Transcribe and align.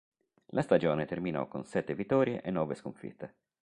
La 0.53 0.63
stagione 0.63 1.05
terminò 1.05 1.47
con 1.47 1.63
sette 1.63 1.93
vittorie 1.93 2.41
e 2.41 2.49
nove 2.49 2.73
sconfitte. 2.73 3.35